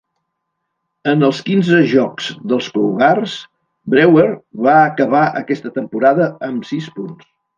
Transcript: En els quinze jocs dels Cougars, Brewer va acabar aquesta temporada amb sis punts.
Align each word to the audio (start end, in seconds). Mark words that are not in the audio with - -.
En 1.11 1.25
els 1.27 1.41
quinze 1.49 1.81
jocs 1.91 2.29
dels 2.53 2.69
Cougars, 2.77 3.35
Brewer 3.95 4.25
va 4.69 4.79
acabar 4.87 5.23
aquesta 5.45 5.75
temporada 5.79 6.31
amb 6.51 6.69
sis 6.73 6.91
punts. 6.97 7.33